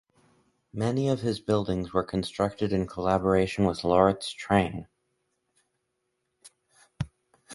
Many 0.73 1.09
of 1.09 1.21
his 1.21 1.39
buildings 1.39 1.93
were 1.93 2.03
constructed 2.03 2.73
in 2.73 2.87
collaboration 2.87 3.65
with 3.65 3.83
Lauritz 3.83 4.33
Trane. 4.33 4.87